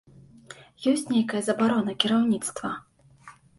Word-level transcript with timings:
Ёсць 0.91 1.03
нейкая 1.15 1.43
забарона 1.49 1.97
кіраўніцтва? 2.07 2.75